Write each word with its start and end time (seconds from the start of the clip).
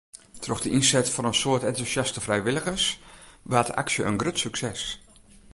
Troch 0.43 0.61
de 0.63 0.69
ynset 0.77 1.11
fan 1.13 1.29
in 1.31 1.39
soad 1.41 1.63
entûsjaste 1.69 2.21
frijwilligers 2.25 2.85
waard 3.49 3.67
de 3.69 3.73
aksje 3.81 4.03
in 4.09 4.19
grut 4.21 4.37
sukses. 4.43 4.83